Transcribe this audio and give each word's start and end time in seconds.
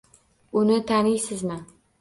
—Uni 0.61 0.79
taniysizmi? 0.93 1.63